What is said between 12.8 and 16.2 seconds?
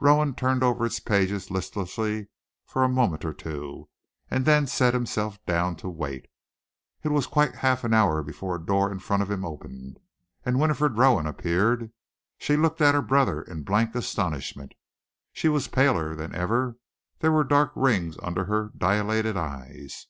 at her brother in blank astonishment. She was paler